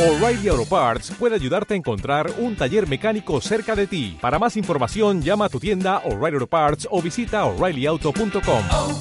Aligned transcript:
O'Reilly 0.00 0.48
Auto 0.48 0.64
Parts 0.64 1.10
puede 1.10 1.34
ayudarte 1.34 1.74
a 1.74 1.76
encontrar 1.76 2.32
un 2.38 2.56
taller 2.56 2.88
mecánico 2.88 3.38
cerca 3.42 3.76
de 3.76 3.86
ti. 3.86 4.16
Para 4.18 4.38
más 4.38 4.56
información, 4.56 5.20
llama 5.20 5.44
a 5.44 5.50
tu 5.50 5.60
tienda 5.60 5.98
O'Reilly 6.06 6.36
Auto 6.36 6.46
Parts 6.46 6.88
o 6.90 7.02
visita 7.02 7.44
oreillyauto.com. 7.44 8.64
oh, 8.72 8.98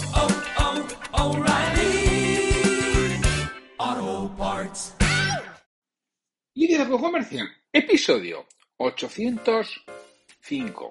oh, 3.80 4.36
Parts. 4.38 4.94
Liderazgo 6.56 7.00
Comercial, 7.00 7.48
episodio 7.72 8.46
805. 8.76 10.90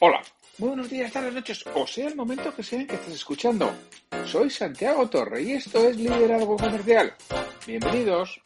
Hola, 0.00 0.20
muy 0.58 0.68
buenos 0.68 0.90
días, 0.90 1.10
tardes, 1.10 1.32
noches, 1.32 1.64
o 1.74 1.86
sea 1.86 2.08
el 2.08 2.14
momento 2.14 2.54
que 2.54 2.62
sea 2.62 2.82
en 2.82 2.86
que 2.86 2.96
estés 2.96 3.14
escuchando. 3.14 3.72
Soy 4.26 4.50
Santiago 4.50 5.08
Torre 5.08 5.44
y 5.44 5.52
esto 5.52 5.88
es 5.88 5.96
Liderazgo 5.96 6.58
Comercial. 6.58 7.14
Bienvenidos. 7.66 8.38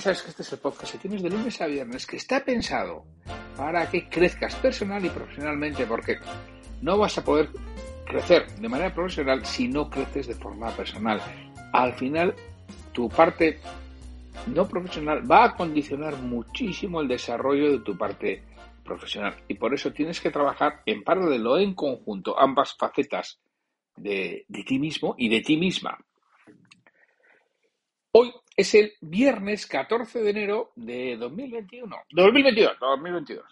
Sabes 0.00 0.22
que 0.22 0.30
este 0.30 0.42
es 0.42 0.52
el 0.52 0.60
podcast 0.60 0.92
que 0.92 0.98
tienes 0.98 1.22
de 1.22 1.28
lunes 1.28 1.60
a 1.60 1.66
viernes 1.66 2.06
que 2.06 2.18
está 2.18 2.44
pensado 2.44 3.04
para 3.56 3.90
que 3.90 4.08
crezcas 4.08 4.54
personal 4.54 5.04
y 5.04 5.08
profesionalmente 5.08 5.86
porque 5.86 6.18
no 6.82 6.98
vas 6.98 7.18
a 7.18 7.24
poder 7.24 7.50
crecer 8.06 8.46
de 8.46 8.68
manera 8.68 8.94
profesional 8.94 9.44
si 9.44 9.66
no 9.66 9.90
creces 9.90 10.28
de 10.28 10.36
forma 10.36 10.70
personal. 10.70 11.20
Al 11.72 11.94
final, 11.94 12.32
tu 12.92 13.08
parte 13.08 13.58
no 14.46 14.68
profesional 14.68 15.28
va 15.28 15.46
a 15.46 15.56
condicionar 15.56 16.16
muchísimo 16.16 17.00
el 17.00 17.08
desarrollo 17.08 17.72
de 17.72 17.80
tu 17.80 17.98
parte 17.98 18.44
profesional 18.84 19.34
y 19.48 19.54
por 19.54 19.74
eso 19.74 19.92
tienes 19.92 20.20
que 20.20 20.30
trabajar 20.30 20.80
en 20.86 21.02
paralelo, 21.02 21.58
en 21.58 21.74
conjunto, 21.74 22.38
ambas 22.38 22.76
facetas 22.76 23.40
de 23.96 24.46
ti 24.64 24.78
mismo 24.78 25.16
y 25.18 25.28
de 25.28 25.40
ti 25.40 25.56
misma. 25.56 25.98
Hoy 28.12 28.32
es 28.58 28.74
el 28.74 28.94
viernes 29.00 29.68
14 29.68 30.20
de 30.20 30.30
enero 30.30 30.72
de 30.74 31.16
2021. 31.16 31.96
2022, 32.10 32.76
2022. 32.80 33.44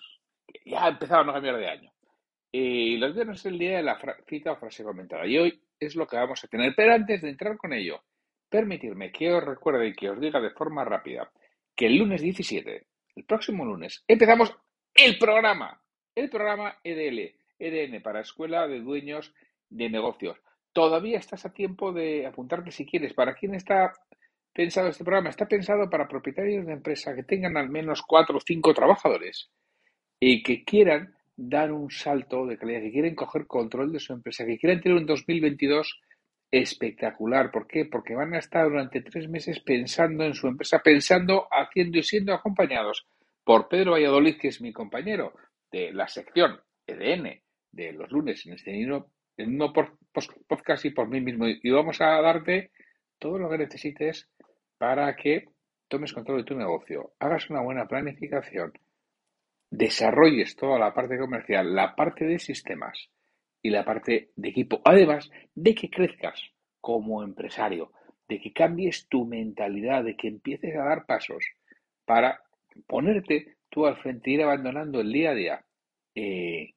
Ya 0.64 0.84
ha 0.84 0.89
empezado 0.89 1.31
a 1.31 1.34
cambiar 1.34 1.58
de 1.58 1.69
año. 1.69 1.92
Y 2.50 2.97
los 2.97 3.14
viernes 3.14 3.39
es 3.39 3.47
el 3.47 3.56
día 3.56 3.77
de 3.77 3.84
la 3.84 4.00
cita 4.27 4.50
o 4.50 4.56
frase 4.56 4.83
comentada. 4.83 5.25
Y 5.25 5.39
hoy 5.39 5.62
es 5.78 5.94
lo 5.94 6.08
que 6.08 6.16
vamos 6.16 6.42
a 6.42 6.48
tener. 6.48 6.75
Pero 6.75 6.92
antes 6.92 7.22
de 7.22 7.28
entrar 7.28 7.56
con 7.56 7.72
ello, 7.72 8.03
permitirme 8.48 9.12
que 9.12 9.33
os 9.33 9.44
recuerde 9.44 9.86
y 9.86 9.94
que 9.94 10.11
os 10.11 10.20
diga 10.20 10.41
de 10.41 10.50
forma 10.50 10.84
rápida 10.84 11.31
que 11.77 11.86
el 11.86 11.98
lunes 11.98 12.20
17, 12.20 12.86
el 13.14 13.25
próximo 13.25 13.64
lunes, 13.64 14.03
empezamos 14.09 14.53
el 14.92 15.19
programa. 15.19 15.81
El 16.16 16.31
programa 16.31 16.78
EDL, 16.83 17.33
EDN 17.61 18.03
para 18.03 18.22
Escuela 18.22 18.66
de 18.66 18.81
Dueños 18.81 19.33
de 19.69 19.88
Negocios. 19.88 20.36
Todavía 20.72 21.19
estás 21.19 21.47
a 21.47 21.53
tiempo 21.53 21.92
de 21.92 22.27
apuntarte 22.27 22.72
si 22.72 22.84
quieres. 22.84 23.14
¿Para 23.14 23.34
quién 23.34 23.55
está 23.55 23.92
pensado 24.57 24.89
este 24.89 25.05
programa? 25.05 25.29
Está 25.29 25.47
pensado 25.47 25.91
para 25.91 26.09
propietarios 26.09 26.65
de 26.65 26.73
empresa 26.73 27.15
que 27.15 27.25
tengan 27.25 27.59
al 27.59 27.69
menos 27.69 28.01
cuatro 28.03 28.39
o 28.39 28.41
cinco 28.41 28.73
trabajadores 28.73 29.51
y 30.19 30.43
que 30.43 30.65
quieran 30.65 31.15
dar 31.37 31.71
un 31.73 31.91
salto 31.91 32.47
de 32.47 32.57
calidad, 32.57 32.81
que 32.81 32.91
quieren 32.91 33.15
coger 33.15 33.47
control 33.47 33.93
de 33.93 34.01
su 34.01 34.15
empresa, 34.15 34.47
que 34.47 34.57
quieran 34.57 34.81
tener 34.81 34.97
un 34.97 35.05
2022 35.05 36.01
espectacular. 36.51 37.51
¿Por 37.51 37.67
qué? 37.67 37.84
Porque 37.84 38.15
van 38.15 38.33
a 38.33 38.39
estar 38.39 38.65
durante 38.65 39.03
tres 39.03 39.29
meses 39.29 39.61
pensando 39.61 40.25
en 40.25 40.33
su 40.33 40.49
empresa, 40.49 40.81
pensando, 40.83 41.47
haciendo 41.51 41.99
y 41.99 42.03
siendo 42.03 42.33
acompañados 42.33 43.07
por 43.45 43.69
Pedro 43.69 43.93
Valladolid, 43.93 44.39
que 44.39 44.49
es 44.49 44.62
mi 44.62 44.73
compañero 44.73 45.34
de 45.71 45.93
la 45.93 46.09
sección 46.09 46.59
EDN 46.87 47.43
de 47.73 47.93
los 47.93 48.11
lunes 48.11 48.47
en 48.47 48.55
este 48.55 48.73
mismo, 48.73 49.12
el 49.37 49.49
mismo 49.49 49.71
podcast 50.49 50.87
y 50.87 50.91
por 50.91 51.09
mí 51.09 51.21
mismo. 51.21 51.47
Y 51.47 51.71
vamos 51.71 52.01
a 52.01 52.23
darte 52.23 52.71
todo 53.19 53.39
lo 53.39 53.51
que 53.51 53.59
necesites 53.59 54.31
para 54.78 55.14
que 55.16 55.48
tomes 55.88 56.12
control 56.12 56.38
de 56.38 56.44
tu 56.44 56.56
negocio, 56.56 57.12
hagas 57.19 57.48
una 57.50 57.62
buena 57.62 57.86
planificación, 57.86 58.72
desarrolles 59.70 60.56
toda 60.56 60.78
la 60.78 60.94
parte 60.94 61.19
comercial, 61.19 61.74
la 61.74 61.94
parte 61.94 62.24
de 62.24 62.38
sistemas 62.38 63.10
y 63.62 63.70
la 63.70 63.84
parte 63.84 64.31
de 64.36 64.48
equipo. 64.48 64.81
Además 64.84 65.31
de 65.54 65.75
que 65.75 65.91
crezcas 65.91 66.41
como 66.81 67.22
empresario, 67.22 67.92
de 68.28 68.41
que 68.41 68.53
cambies 68.53 69.09
tu 69.09 69.25
mentalidad, 69.25 70.04
de 70.04 70.16
que 70.16 70.28
empieces 70.28 70.75
a 70.76 70.84
dar 70.84 71.06
pasos 71.06 71.44
para 72.04 72.41
ponerte 72.86 73.56
tú 73.69 73.86
al 73.86 73.97
frente, 73.97 74.31
ir 74.31 74.42
abandonando 74.42 75.00
el 75.00 75.12
día 75.12 75.31
a 75.31 75.34
día 75.34 75.65
eh, 76.15 76.75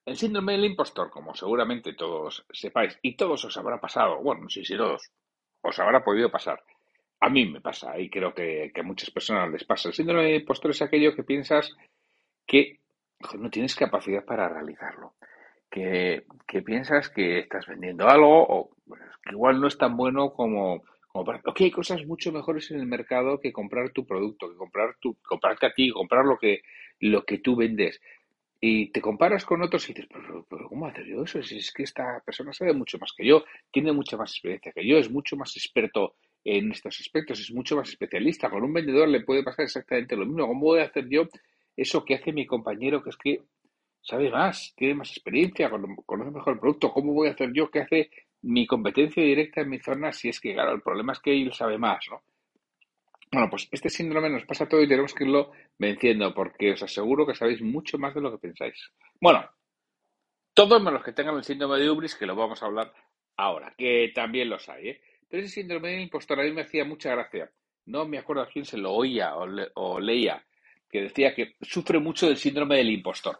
El 0.04 0.16
síndrome 0.16 0.52
del 0.52 0.64
impostor, 0.64 1.10
como 1.10 1.34
seguramente 1.34 1.92
todos 1.92 2.44
sepáis, 2.50 2.98
y 3.02 3.16
todos 3.16 3.44
os 3.44 3.56
habrá 3.56 3.80
pasado, 3.80 4.20
bueno, 4.22 4.42
no 4.42 4.48
sé 4.48 4.64
si 4.64 4.76
todos, 4.76 5.10
os 5.60 5.78
habrá 5.78 6.02
podido 6.02 6.30
pasar. 6.30 6.62
A 7.20 7.28
mí 7.28 7.44
me 7.46 7.60
pasa 7.60 7.98
y 7.98 8.08
creo 8.08 8.34
que, 8.34 8.72
que 8.74 8.80
a 8.80 8.84
muchas 8.84 9.10
personas 9.10 9.50
les 9.50 9.64
pasa. 9.64 9.88
El 9.88 9.94
síndrome 9.94 10.24
del 10.24 10.40
impostor 10.40 10.70
es 10.70 10.80
aquello 10.80 11.14
que 11.14 11.22
piensas 11.22 11.76
que 12.46 12.79
no 13.38 13.50
tienes 13.50 13.74
capacidad 13.74 14.24
para 14.24 14.48
realizarlo. 14.48 15.14
Que, 15.70 16.24
que 16.48 16.62
piensas 16.62 17.08
que 17.10 17.38
estás 17.38 17.66
vendiendo 17.68 18.08
algo 18.08 18.42
o 18.42 18.70
que 19.22 19.30
igual 19.30 19.60
no 19.60 19.68
es 19.68 19.78
tan 19.78 19.96
bueno 19.96 20.32
como, 20.32 20.82
como 21.08 21.24
para, 21.24 21.40
ok, 21.44 21.60
hay 21.60 21.70
cosas 21.70 22.04
mucho 22.06 22.32
mejores 22.32 22.70
en 22.72 22.80
el 22.80 22.86
mercado 22.86 23.38
que 23.38 23.52
comprar 23.52 23.90
tu 23.90 24.04
producto, 24.04 24.50
que 24.50 24.56
comprar 24.56 24.96
tu, 25.00 25.16
comprarte 25.22 25.66
a 25.66 25.72
ti, 25.72 25.90
comprar 25.90 26.24
lo 26.24 26.38
que, 26.38 26.62
lo 26.98 27.24
que 27.24 27.38
tú 27.38 27.54
vendes. 27.54 28.00
Y 28.60 28.88
te 28.90 29.00
comparas 29.00 29.44
con 29.44 29.62
otros 29.62 29.88
y 29.88 29.94
dices, 29.94 30.08
pero, 30.12 30.44
pero 30.50 30.68
¿cómo 30.68 30.86
hacer 30.86 31.06
yo 31.06 31.22
eso? 31.22 31.38
Es 31.38 31.72
que 31.72 31.84
esta 31.84 32.20
persona 32.20 32.52
sabe 32.52 32.74
mucho 32.74 32.98
más 32.98 33.12
que 33.16 33.26
yo, 33.26 33.44
tiene 33.70 33.92
mucha 33.92 34.16
más 34.16 34.32
experiencia 34.32 34.72
que 34.72 34.86
yo, 34.86 34.98
es 34.98 35.10
mucho 35.10 35.36
más 35.36 35.56
experto 35.56 36.14
en 36.44 36.72
estos 36.72 37.00
aspectos, 37.00 37.40
es 37.40 37.52
mucho 37.52 37.76
más 37.76 37.88
especialista. 37.88 38.50
Con 38.50 38.62
un 38.62 38.72
vendedor 38.72 39.08
le 39.08 39.22
puede 39.22 39.42
pasar 39.42 39.64
exactamente 39.64 40.16
lo 40.16 40.26
mismo. 40.26 40.46
¿Cómo 40.46 40.60
voy 40.60 40.80
a 40.80 40.84
hacer 40.84 41.08
yo 41.08 41.26
eso 41.82 42.04
que 42.04 42.14
hace 42.16 42.32
mi 42.32 42.46
compañero, 42.46 43.02
que 43.02 43.10
es 43.10 43.16
que 43.16 43.42
sabe 44.02 44.30
más, 44.30 44.74
tiene 44.76 44.94
más 44.94 45.10
experiencia, 45.10 45.70
cono- 45.70 45.96
conoce 46.06 46.30
mejor 46.30 46.54
el 46.54 46.60
producto? 46.60 46.92
¿Cómo 46.92 47.12
voy 47.14 47.28
a 47.28 47.32
hacer 47.32 47.52
yo 47.52 47.70
que 47.70 47.80
hace 47.80 48.10
mi 48.42 48.66
competencia 48.66 49.22
directa 49.22 49.60
en 49.62 49.70
mi 49.70 49.78
zona 49.80 50.12
si 50.12 50.28
es 50.30 50.40
que, 50.40 50.54
claro, 50.54 50.72
el 50.72 50.82
problema 50.82 51.12
es 51.12 51.20
que 51.20 51.32
él 51.32 51.52
sabe 51.52 51.78
más, 51.78 52.04
¿no? 52.10 52.22
Bueno, 53.32 53.48
pues 53.50 53.68
este 53.70 53.90
síndrome 53.90 54.28
nos 54.30 54.44
pasa 54.44 54.64
a 54.64 54.68
todos 54.68 54.84
y 54.84 54.88
tenemos 54.88 55.14
que 55.14 55.24
irlo 55.24 55.52
venciendo, 55.78 56.34
porque 56.34 56.72
os 56.72 56.82
aseguro 56.82 57.26
que 57.26 57.34
sabéis 57.34 57.62
mucho 57.62 57.96
más 57.98 58.14
de 58.14 58.20
lo 58.20 58.32
que 58.32 58.38
pensáis. 58.38 58.90
Bueno, 59.20 59.48
todos 60.54 60.82
menos 60.82 61.02
que 61.02 61.12
tengan 61.12 61.36
el 61.36 61.44
síndrome 61.44 61.78
de 61.78 61.90
Ubris, 61.90 62.14
que 62.16 62.26
lo 62.26 62.36
vamos 62.36 62.62
a 62.62 62.66
hablar 62.66 62.92
ahora, 63.36 63.74
que 63.76 64.10
también 64.14 64.50
los 64.50 64.68
hay, 64.68 64.88
¿eh? 64.90 65.00
Pero 65.28 65.42
ese 65.42 65.54
síndrome 65.60 65.90
del 65.90 66.00
impostor 66.02 66.40
a 66.40 66.42
mí 66.44 66.52
me 66.52 66.62
hacía 66.62 66.84
mucha 66.84 67.10
gracia. 67.12 67.50
No 67.86 68.06
me 68.06 68.18
acuerdo 68.18 68.42
a 68.42 68.48
quién 68.48 68.64
se 68.64 68.76
lo 68.78 68.92
oía 68.92 69.34
o 69.36 70.00
leía, 70.00 70.44
que 70.90 71.02
decía 71.02 71.34
que 71.34 71.54
sufre 71.60 71.98
mucho 71.98 72.26
del 72.26 72.36
síndrome 72.36 72.76
del 72.76 72.90
impostor. 72.90 73.38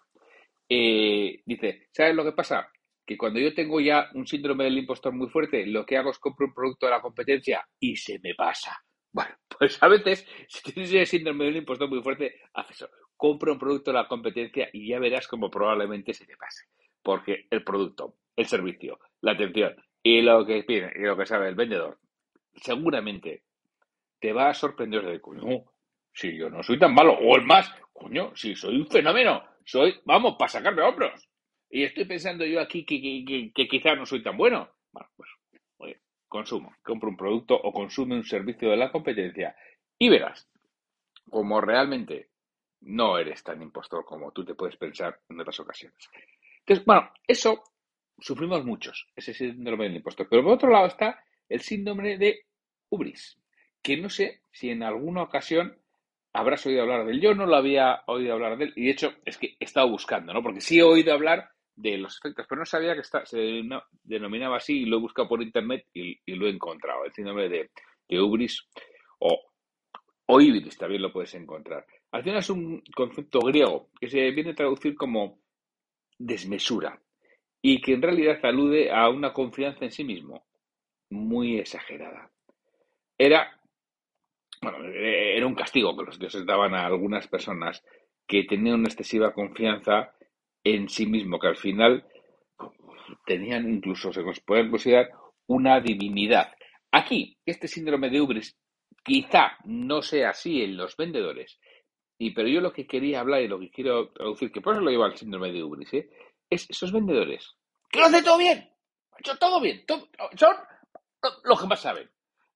Eh, 0.68 1.42
dice, 1.44 1.88
¿sabes 1.90 2.14
lo 2.14 2.24
que 2.24 2.32
pasa? 2.32 2.70
Que 3.04 3.18
cuando 3.18 3.40
yo 3.40 3.52
tengo 3.52 3.80
ya 3.80 4.08
un 4.14 4.26
síndrome 4.26 4.64
del 4.64 4.78
impostor 4.78 5.12
muy 5.12 5.28
fuerte, 5.28 5.66
lo 5.66 5.84
que 5.84 5.96
hago 5.96 6.10
es 6.10 6.18
compro 6.18 6.46
un 6.46 6.54
producto 6.54 6.86
de 6.86 6.92
la 6.92 7.00
competencia 7.00 7.66
y 7.78 7.96
se 7.96 8.18
me 8.20 8.34
pasa. 8.34 8.76
Bueno, 9.12 9.34
pues 9.58 9.82
a 9.82 9.88
veces, 9.88 10.24
si 10.46 10.72
tienes 10.72 10.92
ese 10.92 11.04
síndrome 11.04 11.46
del 11.46 11.56
impostor 11.56 11.88
muy 11.88 12.00
fuerte, 12.00 12.42
haz 12.54 12.70
eso. 12.70 12.88
Compra 13.16 13.50
un 13.50 13.58
producto 13.58 13.90
de 13.90 13.96
la 13.96 14.06
competencia 14.06 14.70
y 14.72 14.86
ya 14.86 15.00
verás 15.00 15.26
cómo 15.26 15.50
probablemente 15.50 16.14
se 16.14 16.24
te 16.24 16.36
pase. 16.36 16.66
Porque 17.02 17.48
el 17.50 17.64
producto, 17.64 18.18
el 18.36 18.46
servicio, 18.46 19.00
la 19.22 19.32
atención 19.32 19.74
y 20.00 20.22
lo 20.22 20.46
que 20.46 20.62
pide 20.62 20.92
y 20.94 21.00
lo 21.00 21.16
que 21.16 21.26
sabe 21.26 21.48
el 21.48 21.56
vendedor, 21.56 21.98
seguramente 22.54 23.42
te 24.20 24.32
va 24.32 24.50
a 24.50 24.54
sorprender 24.54 25.04
de 25.04 25.20
coño, 25.20 25.64
si 26.20 26.36
yo 26.36 26.50
no 26.50 26.62
soy 26.62 26.78
tan 26.78 26.92
malo, 26.92 27.14
o 27.14 27.36
el 27.36 27.46
más, 27.46 27.72
coño, 27.94 28.36
si 28.36 28.54
soy 28.54 28.76
un 28.76 28.86
fenómeno, 28.86 29.42
soy, 29.64 30.00
vamos, 30.04 30.36
para 30.38 30.50
sacarme 30.50 30.82
hombros. 30.82 31.26
Y 31.70 31.82
estoy 31.82 32.04
pensando 32.04 32.44
yo 32.44 32.60
aquí 32.60 32.84
que, 32.84 33.00
que, 33.00 33.24
que, 33.26 33.52
que 33.54 33.68
quizás 33.68 33.96
no 33.96 34.04
soy 34.04 34.22
tan 34.22 34.36
bueno. 34.36 34.68
Bueno, 34.92 35.08
pues, 35.16 35.30
oye, 35.78 36.00
consumo, 36.28 36.74
compra 36.82 37.08
un 37.08 37.16
producto 37.16 37.54
o 37.54 37.72
consume 37.72 38.16
un 38.16 38.24
servicio 38.24 38.70
de 38.70 38.76
la 38.76 38.92
competencia 38.92 39.56
y 39.98 40.10
verás 40.10 40.46
como 41.30 41.60
realmente 41.60 42.28
no 42.80 43.16
eres 43.16 43.42
tan 43.42 43.62
impostor 43.62 44.04
como 44.04 44.32
tú 44.32 44.44
te 44.44 44.54
puedes 44.54 44.76
pensar 44.76 45.20
en 45.28 45.40
otras 45.40 45.60
ocasiones. 45.60 46.10
Entonces, 46.60 46.84
bueno, 46.84 47.10
eso 47.26 47.62
sufrimos 48.18 48.64
muchos, 48.64 49.08
ese 49.16 49.32
síndrome 49.32 49.84
del 49.84 49.96
impostor. 49.96 50.28
Pero 50.28 50.42
por 50.42 50.52
otro 50.52 50.70
lado 50.70 50.86
está 50.86 51.24
el 51.48 51.60
síndrome 51.60 52.18
de 52.18 52.46
Ubris, 52.90 53.40
que 53.80 53.96
no 53.96 54.10
sé 54.10 54.42
si 54.50 54.70
en 54.70 54.82
alguna 54.82 55.22
ocasión 55.22 55.79
habrás 56.32 56.64
oído 56.66 56.82
hablar 56.82 57.04
de 57.04 57.12
él. 57.12 57.20
Yo 57.20 57.34
no 57.34 57.46
lo 57.46 57.56
había 57.56 58.02
oído 58.06 58.34
hablar 58.34 58.56
de 58.56 58.66
él 58.66 58.72
y 58.76 58.84
de 58.86 58.90
hecho 58.90 59.12
es 59.24 59.38
que 59.38 59.56
he 59.58 59.64
estado 59.64 59.88
buscando, 59.88 60.32
¿no? 60.32 60.42
Porque 60.42 60.60
sí 60.60 60.78
he 60.78 60.82
oído 60.82 61.12
hablar 61.12 61.50
de 61.76 61.96
los 61.98 62.18
efectos, 62.18 62.46
pero 62.48 62.60
no 62.60 62.66
sabía 62.66 62.94
que 62.94 63.02
se 63.04 63.62
denominaba 64.04 64.58
así 64.58 64.82
y 64.82 64.84
lo 64.84 64.98
he 64.98 65.00
buscado 65.00 65.28
por 65.28 65.42
internet 65.42 65.86
y, 65.94 66.18
lo 66.34 66.46
he 66.46 66.50
encontrado. 66.50 67.04
El 67.04 67.12
síndrome 67.12 67.48
de, 67.48 67.70
de 68.08 68.20
Ubris 68.20 68.68
o, 69.18 69.40
o 70.26 70.40
Ibris 70.40 70.76
también 70.76 71.02
lo 71.02 71.12
puedes 71.12 71.34
encontrar. 71.34 71.86
Al 72.12 72.22
final 72.22 72.38
es 72.38 72.50
un 72.50 72.82
concepto 72.94 73.40
griego 73.40 73.88
que 73.98 74.08
se 74.08 74.30
viene 74.30 74.50
a 74.50 74.54
traducir 74.54 74.94
como 74.94 75.40
desmesura 76.18 77.00
y 77.62 77.80
que 77.80 77.94
en 77.94 78.02
realidad 78.02 78.38
alude 78.42 78.90
a 78.90 79.08
una 79.08 79.32
confianza 79.32 79.84
en 79.84 79.90
sí 79.90 80.04
mismo 80.04 80.44
muy 81.10 81.58
exagerada. 81.58 82.30
Era, 83.18 83.59
bueno, 84.60 84.78
era 84.92 85.46
un 85.46 85.54
castigo 85.54 85.96
que 85.96 86.04
los 86.04 86.18
dioses 86.18 86.44
daban 86.44 86.74
a 86.74 86.86
algunas 86.86 87.26
personas 87.28 87.82
que 88.26 88.44
tenían 88.44 88.80
una 88.80 88.88
excesiva 88.88 89.32
confianza 89.32 90.14
en 90.62 90.88
sí 90.88 91.06
mismo, 91.06 91.38
que 91.38 91.48
al 91.48 91.56
final 91.56 92.06
tenían 93.26 93.68
incluso, 93.68 94.12
se 94.12 94.22
puede 94.44 94.68
considerar, 94.68 95.10
una 95.46 95.80
divinidad. 95.80 96.52
Aquí, 96.92 97.38
este 97.44 97.66
síndrome 97.66 98.10
de 98.10 98.20
Ubris 98.20 98.56
quizá 99.02 99.56
no 99.64 100.02
sea 100.02 100.30
así 100.30 100.62
en 100.62 100.76
los 100.76 100.96
vendedores, 100.96 101.58
y 102.18 102.32
pero 102.32 102.48
yo 102.48 102.60
lo 102.60 102.72
que 102.72 102.86
quería 102.86 103.20
hablar 103.20 103.42
y 103.42 103.48
lo 103.48 103.58
que 103.58 103.70
quiero 103.70 104.10
traducir, 104.10 104.52
que 104.52 104.60
por 104.60 104.74
eso 104.74 104.82
lo 104.82 104.90
lleva 104.90 105.06
al 105.06 105.16
síndrome 105.16 105.52
de 105.52 105.64
Ubris, 105.64 105.92
¿eh? 105.94 106.10
es 106.48 106.68
esos 106.68 106.92
vendedores 106.92 107.56
que 107.90 107.98
lo 107.98 108.06
hacen 108.06 108.22
todo 108.22 108.38
bien, 108.38 108.70
hecho 109.18 109.36
todo 109.38 109.60
bien, 109.60 109.84
son 110.36 110.56
los 111.44 111.60
que 111.60 111.66
más 111.66 111.80
saben, 111.80 112.08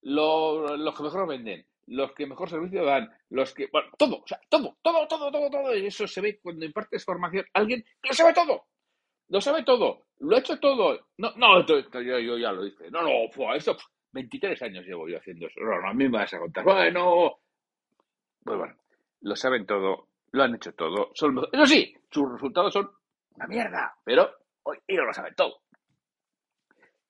los, 0.02 0.78
los 0.78 0.96
que 0.96 1.02
mejor 1.02 1.26
venden, 1.26 1.66
los 1.86 2.12
que 2.12 2.26
mejor 2.26 2.48
servicio 2.48 2.84
dan, 2.84 3.10
los 3.31 3.52
que, 3.54 3.69
bueno, 3.72 3.90
todo, 3.98 4.16
o 4.19 4.26
sea, 4.26 4.40
todo, 4.48 4.76
todo, 4.82 5.06
todo, 5.06 5.31
todo, 5.31 5.50
todo, 5.50 5.76
y 5.76 5.86
eso 5.86 6.06
se 6.06 6.20
ve 6.20 6.38
cuando 6.40 6.64
impartes 6.64 7.04
formación, 7.04 7.44
alguien 7.52 7.84
lo 8.02 8.12
sabe 8.12 8.32
todo, 8.32 8.64
lo 9.28 9.40
sabe 9.40 9.64
todo, 9.64 10.06
lo 10.20 10.36
ha 10.36 10.38
hecho 10.38 10.58
todo, 10.58 11.08
no, 11.19 11.32
no, 11.36 11.66
yo, 11.66 12.38
ya 12.38 12.52
lo 12.52 12.66
hice, 12.66 12.90
no, 12.90 13.02
no, 13.02 13.31
fue, 13.31 13.56
eso, 13.56 13.76
23 14.12 14.62
años 14.62 14.84
llevo 14.86 15.08
yo 15.08 15.19
haciendo 15.19 15.46
eso, 15.46 15.60
no, 15.60 15.81
no, 15.81 15.88
a 15.88 15.94
mí 15.94 16.04
me 16.04 16.19
vas 16.19 16.34
a 16.34 16.38
contar, 16.38 16.64
bueno, 16.64 17.40
pues 18.42 18.58
bueno, 18.58 18.75
lo 19.20 19.36
saben 19.36 19.66
todo, 19.66 20.08
lo 20.32 20.42
han 20.42 20.54
hecho 20.54 20.72
todo, 20.72 21.12
eso 21.14 21.66
sí, 21.66 21.94
sus 22.10 22.32
resultados 22.32 22.72
son 22.72 22.90
una 23.36 23.46
mierda, 23.46 23.94
pero 24.04 24.31
hoy 24.62 24.78
ellos 24.86 25.06
lo 25.06 25.12
saben 25.12 25.34
todo. 25.34 25.60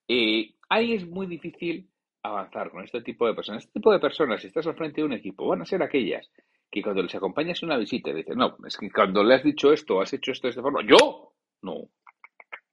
Y 0.07 0.55
ahí 0.69 0.95
es 0.95 1.07
muy 1.07 1.27
difícil 1.27 1.91
avanzar 2.25 2.71
con 2.71 2.83
este 2.83 3.03
tipo 3.03 3.27
de 3.27 3.35
personas. 3.35 3.65
Este 3.65 3.75
tipo 3.79 3.93
de 3.93 4.01
personas, 4.01 4.41
si 4.41 4.49
estás 4.49 4.67
al 4.67 4.75
frente 4.75 5.01
de 5.01 5.07
un 5.07 5.13
equipo, 5.13 5.47
van 5.47 5.63
a 5.63 5.67
ser 5.67 5.83
aquellas 5.83 6.31
que 6.71 6.83
cuando 6.83 7.03
les 7.03 7.15
acompañas 7.15 7.63
una 7.63 7.77
visita 7.77 8.13
dicen, 8.13 8.39
no, 8.39 8.57
es 8.67 8.77
que 8.77 8.91
cuando 8.91 9.23
le 9.23 9.35
has 9.35 9.45
dicho 9.45 9.73
esto, 9.73 10.01
has 10.01 10.13
hecho 10.13 10.33
esto 10.33 10.47
de 10.47 10.51
esta 10.51 10.63
forma, 10.63 10.81
yo, 10.83 11.35
no, 11.63 11.91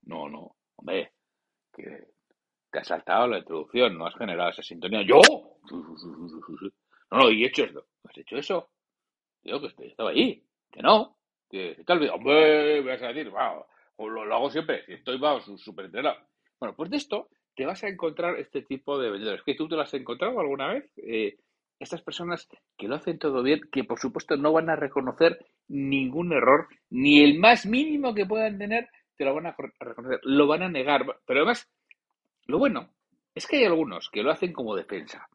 no, 0.03 0.29
no, 0.29 0.55
hombre, 0.77 1.11
que 1.71 2.07
te 2.71 2.79
has 2.79 2.87
saltado 2.87 3.27
la 3.27 3.39
introducción, 3.39 3.97
no 3.97 4.07
has 4.07 4.15
generado 4.15 4.49
esa 4.49 4.63
sintonía, 4.63 5.03
yo, 5.03 5.19
no, 5.69 7.17
no, 7.17 7.29
y 7.29 7.43
he 7.43 7.47
hecho 7.47 7.65
esto, 7.65 7.85
¿has 8.05 8.17
hecho 8.17 8.37
eso? 8.37 8.69
Yo 9.43 9.59
que 9.59 9.67
estaba 9.85 10.11
ahí, 10.11 10.43
que 10.71 10.81
no, 10.81 11.17
que 11.49 11.83
te 11.85 11.93
olvidado, 11.93 12.15
hombre, 12.15 12.81
vas 12.81 13.01
a 13.03 13.07
decir, 13.09 13.29
wow, 13.29 13.65
lo, 14.09 14.25
lo 14.25 14.35
hago 14.35 14.49
siempre, 14.49 14.85
si 14.85 14.93
estoy, 14.93 15.19
vamos, 15.19 15.43
súper 15.61 15.85
entrenado. 15.85 16.17
Bueno, 16.59 16.75
pues 16.75 16.89
de 16.89 16.97
esto 16.97 17.29
te 17.55 17.65
vas 17.65 17.83
a 17.83 17.89
encontrar 17.89 18.39
este 18.39 18.61
tipo 18.61 18.99
de 18.99 19.11
vendedores. 19.11 19.43
¿Que 19.43 19.55
tú 19.55 19.67
te 19.67 19.75
lo 19.75 19.81
has 19.81 19.93
encontrado 19.93 20.39
alguna 20.39 20.73
vez? 20.73 20.91
Eh, 20.97 21.37
estas 21.79 22.01
personas 22.01 22.47
que 22.77 22.87
lo 22.87 22.95
hacen 22.95 23.17
todo 23.17 23.41
bien, 23.41 23.61
que 23.71 23.83
por 23.83 23.99
supuesto 23.99 24.37
no 24.37 24.51
van 24.53 24.69
a 24.69 24.75
reconocer 24.75 25.45
ningún 25.67 26.31
error, 26.31 26.67
ni 26.89 27.23
el 27.23 27.39
más 27.39 27.65
mínimo 27.65 28.13
que 28.13 28.25
puedan 28.25 28.57
tener, 28.57 28.89
te 29.17 29.25
lo 29.25 29.33
van 29.33 29.47
a 29.47 29.55
reconocer, 29.79 30.19
lo 30.23 30.47
van 30.47 30.63
a 30.63 30.69
negar. 30.69 31.05
Pero 31.25 31.39
además, 31.39 31.69
lo 32.45 32.59
bueno 32.59 32.89
es 33.33 33.47
que 33.47 33.57
hay 33.57 33.65
algunos 33.65 34.09
que 34.09 34.23
lo 34.23 34.31
hacen 34.31 34.53
como 34.53 34.75
defensa. 34.75 35.27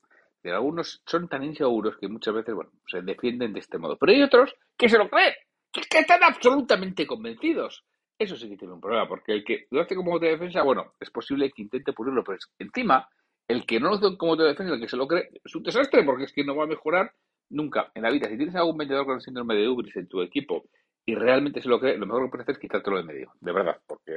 Y 0.42 0.50
algunos 0.50 1.02
son 1.04 1.28
tan 1.28 1.42
inseguros 1.42 1.96
que 1.98 2.06
muchas 2.06 2.32
veces, 2.32 2.54
bueno, 2.54 2.70
se 2.86 3.02
defienden 3.02 3.52
de 3.52 3.58
este 3.58 3.78
modo. 3.78 3.96
Pero 3.96 4.12
hay 4.12 4.22
otros 4.22 4.54
que 4.76 4.88
se 4.88 4.98
lo 4.98 5.10
creen, 5.10 5.34
que 5.72 5.98
están 5.98 6.22
absolutamente 6.22 7.04
convencidos. 7.06 7.84
Eso 8.18 8.36
sí 8.36 8.48
que 8.48 8.56
tiene 8.56 8.74
un 8.74 8.80
problema, 8.80 9.06
porque 9.06 9.32
el 9.32 9.44
que 9.44 9.66
lo 9.70 9.82
hace 9.82 9.94
como 9.94 10.18
de 10.18 10.30
defensa, 10.30 10.62
bueno, 10.62 10.94
es 10.98 11.10
posible 11.10 11.50
que 11.50 11.62
intente 11.62 11.92
pulirlo, 11.92 12.24
pero 12.24 12.38
encima, 12.58 13.08
el 13.46 13.66
que 13.66 13.78
no 13.78 13.90
lo 13.90 13.96
hace 13.96 14.16
como 14.16 14.36
de 14.36 14.46
defensa, 14.48 14.74
el 14.74 14.80
que 14.80 14.88
se 14.88 14.96
lo 14.96 15.06
cree, 15.06 15.28
es 15.44 15.54
un 15.54 15.62
desastre, 15.62 16.02
porque 16.02 16.24
es 16.24 16.32
que 16.32 16.44
no 16.44 16.56
va 16.56 16.64
a 16.64 16.68
mejorar 16.68 17.12
nunca 17.50 17.90
en 17.94 18.02
la 18.02 18.10
vida. 18.10 18.28
Si 18.28 18.36
tienes 18.36 18.56
algún 18.56 18.78
vendedor 18.78 19.04
con 19.04 19.16
el 19.16 19.20
síndrome 19.20 19.54
de 19.54 19.68
Ubris 19.68 19.96
en 19.96 20.08
tu 20.08 20.22
equipo 20.22 20.64
y 21.04 21.14
realmente 21.14 21.60
se 21.60 21.68
lo 21.68 21.78
cree, 21.78 21.98
lo 21.98 22.06
mejor 22.06 22.24
que 22.24 22.30
puedes 22.30 22.44
hacer 22.44 22.54
es 22.54 22.60
quitártelo 22.60 22.96
de 22.96 23.04
medio, 23.04 23.32
de 23.40 23.52
verdad, 23.52 23.78
porque 23.86 24.16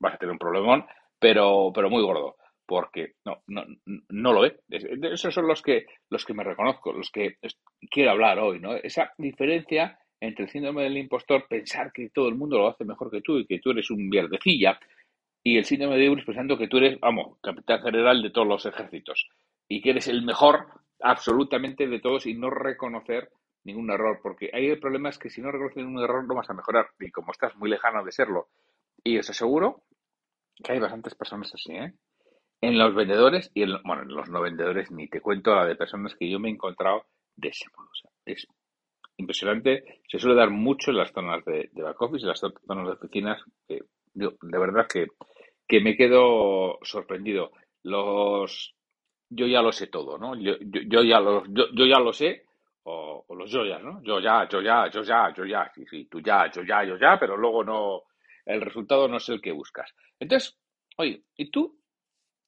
vas 0.00 0.14
a 0.14 0.18
tener 0.18 0.32
un 0.32 0.38
problemón, 0.38 0.84
pero, 1.18 1.70
pero 1.72 1.88
muy 1.88 2.02
gordo, 2.02 2.36
porque 2.66 3.14
no, 3.24 3.42
no, 3.46 3.64
no 4.08 4.32
lo 4.32 4.40
ve. 4.42 4.60
Esos 4.68 5.32
son 5.32 5.46
los 5.46 5.62
que, 5.62 5.86
los 6.10 6.24
que 6.24 6.34
me 6.34 6.44
reconozco, 6.44 6.92
los 6.92 7.10
que 7.10 7.38
quiero 7.90 8.10
hablar 8.10 8.40
hoy, 8.40 8.58
¿no? 8.58 8.74
Esa 8.74 9.12
diferencia 9.16 9.98
entre 10.20 10.44
el 10.44 10.50
síndrome 10.50 10.82
del 10.82 10.96
impostor, 10.96 11.46
pensar 11.48 11.92
que 11.92 12.10
todo 12.10 12.28
el 12.28 12.34
mundo 12.34 12.58
lo 12.58 12.68
hace 12.68 12.84
mejor 12.84 13.10
que 13.10 13.20
tú 13.20 13.38
y 13.38 13.46
que 13.46 13.58
tú 13.58 13.70
eres 13.70 13.90
un 13.90 14.10
vierdecilla, 14.10 14.78
y 15.42 15.56
el 15.56 15.64
síndrome 15.64 15.96
de 15.96 16.04
Ibris 16.04 16.24
pensando 16.24 16.58
que 16.58 16.68
tú 16.68 16.78
eres, 16.78 16.98
vamos, 17.00 17.38
capitán 17.40 17.82
general 17.82 18.22
de 18.22 18.30
todos 18.30 18.46
los 18.46 18.66
ejércitos 18.66 19.28
y 19.68 19.80
que 19.80 19.90
eres 19.90 20.08
el 20.08 20.22
mejor 20.22 20.66
absolutamente 21.00 21.86
de 21.86 22.00
todos 22.00 22.26
y 22.26 22.34
no 22.34 22.50
reconocer 22.50 23.30
ningún 23.64 23.90
error, 23.90 24.20
porque 24.22 24.50
ahí 24.52 24.66
el 24.66 24.80
problema 24.80 25.10
es 25.10 25.18
que 25.18 25.30
si 25.30 25.40
no 25.40 25.52
reconoces 25.52 25.84
ningún 25.84 26.02
error 26.02 26.26
no 26.26 26.34
vas 26.34 26.50
a 26.50 26.54
mejorar 26.54 26.88
y 26.98 27.10
como 27.10 27.32
estás 27.32 27.54
muy 27.56 27.70
lejano 27.70 28.04
de 28.04 28.12
serlo. 28.12 28.48
Y 29.04 29.18
os 29.18 29.30
aseguro 29.30 29.84
que 30.62 30.72
hay 30.72 30.78
bastantes 30.78 31.14
personas 31.14 31.52
así, 31.54 31.72
¿eh? 31.72 31.92
En 32.60 32.76
los 32.76 32.94
vendedores 32.94 33.50
y 33.54 33.62
en, 33.62 33.80
bueno, 33.84 34.02
en 34.02 34.08
los 34.08 34.28
no 34.28 34.40
vendedores 34.40 34.90
ni 34.90 35.08
te 35.08 35.20
cuento 35.20 35.54
la 35.54 35.64
de 35.64 35.76
personas 35.76 36.16
que 36.16 36.28
yo 36.28 36.40
me 36.40 36.48
he 36.48 36.52
encontrado 36.52 37.06
de 37.36 37.48
ese 37.48 37.66
modo. 37.76 37.88
Impresionante. 39.18 40.00
Se 40.08 40.18
suele 40.18 40.36
dar 40.36 40.50
mucho 40.50 40.90
en 40.90 40.96
las 40.96 41.12
zonas 41.12 41.44
de, 41.44 41.70
back 41.74 42.00
office, 42.00 42.22
en 42.22 42.28
las 42.28 42.40
zonas 42.40 42.86
de 42.86 42.92
oficinas. 42.92 43.42
de 43.68 44.58
verdad 44.58 44.86
que, 44.88 45.08
que, 45.66 45.80
me 45.80 45.96
quedo 45.96 46.78
sorprendido. 46.82 47.52
Los, 47.82 48.74
yo 49.28 49.46
ya 49.46 49.60
lo 49.60 49.72
sé 49.72 49.88
todo, 49.88 50.18
¿no? 50.18 50.34
Yo, 50.36 50.54
yo, 50.60 51.02
ya, 51.02 51.20
lo, 51.20 51.44
yo, 51.46 51.86
ya 51.86 51.98
lo 51.98 52.12
sé, 52.12 52.44
o, 52.84 53.24
los 53.36 53.50
yo 53.50 53.64
ya, 53.64 53.78
¿no? 53.78 54.02
Yo 54.02 54.20
ya, 54.20 54.48
yo 54.48 54.62
ya, 54.62 54.88
yo 54.90 55.02
ya, 55.02 55.32
yo 55.36 55.44
ya, 55.44 55.70
sí, 55.74 55.84
sí, 55.86 56.04
tú 56.06 56.20
ya, 56.20 56.50
yo 56.50 56.62
ya, 56.62 56.84
yo 56.84 56.96
ya, 56.96 57.18
pero 57.18 57.36
luego 57.36 57.62
no, 57.62 58.02
el 58.46 58.60
resultado 58.60 59.08
no 59.08 59.18
es 59.18 59.28
el 59.28 59.40
que 59.40 59.52
buscas. 59.52 59.92
Entonces, 60.18 60.58
oye, 60.96 61.24
¿y 61.36 61.50
tú 61.50 61.78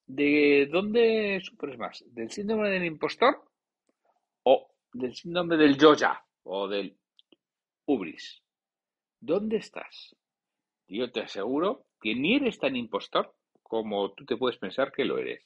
de 0.07 0.67
dónde 0.71 1.39
sufres 1.43 1.77
más? 1.77 2.03
¿Del 2.07 2.31
síndrome 2.31 2.69
del 2.69 2.85
impostor 2.85 3.43
o 4.43 4.71
del 4.93 5.13
síndrome 5.13 5.57
del 5.57 5.77
yo 5.77 5.93
ya? 5.93 6.21
O 6.43 6.67
del 6.67 6.97
ubris. 7.85 8.41
¿Dónde 9.19 9.57
estás? 9.57 10.15
Yo 10.87 11.11
te 11.11 11.21
aseguro 11.21 11.85
que 12.01 12.15
ni 12.15 12.35
eres 12.35 12.59
tan 12.59 12.75
impostor 12.75 13.33
como 13.61 14.11
tú 14.13 14.25
te 14.25 14.37
puedes 14.37 14.57
pensar 14.57 14.91
que 14.91 15.05
lo 15.05 15.17
eres. 15.17 15.43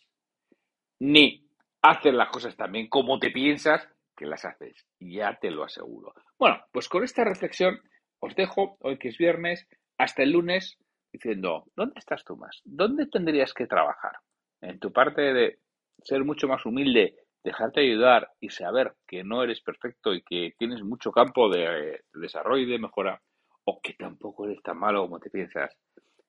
Ni 1.00 1.48
haces 1.82 2.14
las 2.14 2.30
cosas 2.30 2.56
también 2.56 2.88
como 2.88 3.20
te 3.20 3.32
piensas 3.32 3.88
que 4.16 4.26
las 4.26 4.46
haces. 4.46 4.88
Ya 5.00 5.38
te 5.40 5.52
lo 5.52 5.64
aseguro. 5.64 6.14
Bueno, 6.40 6.64
pues 6.72 6.90
con 6.90 7.04
esta 7.04 7.24
reflexión 7.24 7.80
os 8.20 8.36
dejo 8.36 8.78
hoy 8.80 8.98
que 8.98 9.10
es 9.10 9.18
viernes 9.18 9.68
hasta 9.98 10.24
el 10.24 10.32
lunes 10.32 10.78
diciendo, 11.12 11.66
¿dónde 11.76 12.00
estás 12.00 12.24
tú 12.24 12.36
más? 12.36 12.62
¿Dónde 12.64 13.06
tendrías 13.08 13.54
que 13.54 13.68
trabajar? 13.68 14.14
En 14.62 14.80
tu 14.80 14.92
parte 14.92 15.22
de 15.34 15.60
ser 16.02 16.24
mucho 16.24 16.48
más 16.48 16.66
humilde 16.66 17.16
dejarte 17.46 17.82
ayudar 17.82 18.30
y 18.42 18.50
saber 18.50 18.94
que 19.08 19.24
no 19.24 19.44
eres 19.44 19.62
perfecto 19.62 20.14
y 20.14 20.24
que 20.24 20.54
tienes 20.58 20.84
mucho 20.84 21.12
campo 21.12 21.48
de, 21.48 22.02
desarrollo 22.14 22.64
y 22.64 22.72
de 22.72 22.80
mejora, 22.80 23.22
o 23.66 23.80
que 23.82 23.94
tampoco 23.94 24.46
eres 24.46 24.62
tan 24.64 24.80
malo 24.80 25.04
como 25.04 25.20
te 25.20 25.30
piensas, 25.30 25.78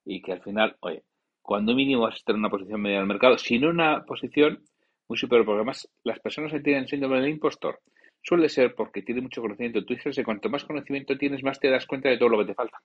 y 0.04 0.20
que 0.20 0.32
al 0.32 0.42
final, 0.42 0.76
oye, 0.80 1.04
cuando 1.40 1.74
mínimo 1.74 2.02
vas 2.02 2.14
a 2.14 2.18
estar 2.18 2.34
en 2.34 2.40
una 2.40 2.50
posición 2.50 2.82
media 2.82 2.98
del 2.98 3.06
mercado, 3.06 3.38
sino 3.38 3.70
una 3.70 4.04
posición 4.04 4.62
muy 5.08 5.16
superior, 5.16 5.46
porque 5.46 5.56
además 5.56 5.88
las 6.04 6.20
personas 6.20 6.52
que 6.52 6.60
tienen 6.60 6.86
síndrome 6.86 7.20
del 7.20 7.30
impostor 7.30 7.80
suele 8.22 8.48
ser 8.48 8.74
porque 8.74 9.02
tienen 9.02 9.24
mucho 9.24 9.40
conocimiento. 9.40 9.84
Tú 9.84 9.94
dices 9.94 10.16
que 10.16 10.24
cuanto 10.24 10.50
más 10.50 10.64
conocimiento 10.64 11.16
tienes, 11.16 11.42
más 11.42 11.60
te 11.60 11.70
das 11.70 11.86
cuenta 11.86 12.08
de 12.08 12.18
todo 12.18 12.28
lo 12.28 12.38
que 12.38 12.46
te 12.46 12.54
falta. 12.54 12.78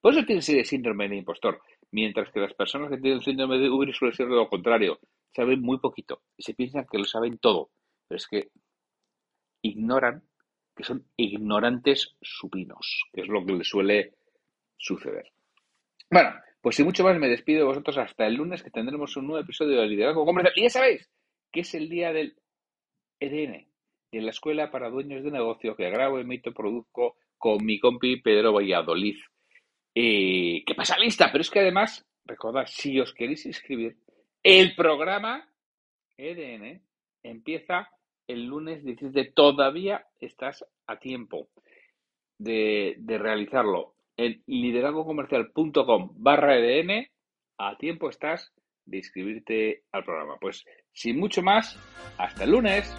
Por 0.00 0.12
eso 0.12 0.24
tienes 0.24 0.48
ese 0.48 0.64
síndrome 0.64 1.08
del 1.08 1.18
impostor. 1.18 1.60
Mientras 1.90 2.30
que 2.32 2.40
las 2.40 2.54
personas 2.54 2.90
que 2.90 2.98
tienen 2.98 3.22
síndrome 3.22 3.58
de 3.58 3.70
Uber 3.70 3.94
suele 3.94 4.14
ser 4.14 4.26
lo 4.26 4.48
contrario. 4.48 4.98
saben 5.34 5.62
muy 5.62 5.78
poquito 5.78 6.22
y 6.36 6.42
se 6.42 6.54
piensan 6.54 6.86
que 6.90 6.98
lo 6.98 7.04
saben 7.04 7.38
todo, 7.38 7.70
pero 8.08 8.16
es 8.16 8.26
que 8.26 8.48
ignoran 9.62 10.22
que 10.78 10.84
son 10.84 11.04
ignorantes 11.16 12.16
supinos, 12.22 13.04
que 13.12 13.22
es 13.22 13.28
lo 13.28 13.44
que 13.44 13.52
les 13.52 13.68
suele 13.68 14.14
suceder. 14.76 15.32
Bueno, 16.08 16.30
pues 16.60 16.76
sin 16.76 16.86
mucho 16.86 17.02
más 17.02 17.18
me 17.18 17.28
despido 17.28 17.58
de 17.58 17.66
vosotros 17.66 17.98
hasta 17.98 18.26
el 18.26 18.34
lunes 18.34 18.62
que 18.62 18.70
tendremos 18.70 19.16
un 19.16 19.26
nuevo 19.26 19.42
episodio 19.42 19.80
de 19.80 19.88
Liderazgo 19.88 20.24
Comercial. 20.24 20.54
Y 20.56 20.62
ya 20.62 20.70
sabéis 20.70 21.10
que 21.50 21.60
es 21.60 21.74
el 21.74 21.88
día 21.88 22.12
del 22.12 22.36
EDN, 23.18 23.66
de 24.12 24.22
la 24.22 24.30
Escuela 24.30 24.70
para 24.70 24.88
Dueños 24.88 25.24
de 25.24 25.32
Negocio 25.32 25.74
que 25.74 25.90
grabo, 25.90 26.20
emito, 26.20 26.54
produzco 26.54 27.16
con 27.36 27.64
mi 27.64 27.80
compi 27.80 28.20
Pedro 28.20 28.52
Valladolid. 28.52 29.16
Eh, 29.96 30.62
¿Qué 30.64 30.74
pasa 30.76 30.96
lista? 30.96 31.30
Pero 31.32 31.42
es 31.42 31.50
que 31.50 31.58
además, 31.58 32.06
recordad, 32.24 32.66
si 32.66 33.00
os 33.00 33.12
queréis 33.12 33.44
inscribir, 33.46 33.96
el 34.44 34.76
programa 34.76 35.52
EDN 36.16 36.80
empieza 37.24 37.90
el 38.28 38.44
lunes 38.44 38.84
17. 38.84 39.32
Todavía 39.34 40.06
estás 40.20 40.64
a 40.86 40.98
tiempo 40.98 41.48
de, 42.38 42.94
de 42.98 43.18
realizarlo. 43.18 43.94
En 44.16 44.42
liderazgocomercial.com 44.46 46.10
barra 46.16 46.56
EDN, 46.56 47.08
a 47.58 47.76
tiempo 47.78 48.08
estás 48.08 48.52
de 48.84 48.98
inscribirte 48.98 49.82
al 49.92 50.04
programa. 50.04 50.36
Pues 50.40 50.64
sin 50.92 51.18
mucho 51.18 51.42
más, 51.42 51.78
hasta 52.18 52.44
el 52.44 52.50
lunes. 52.50 52.94